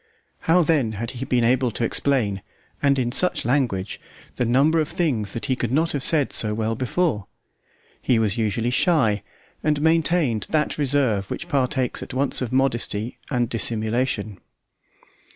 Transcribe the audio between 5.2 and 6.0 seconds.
that he could not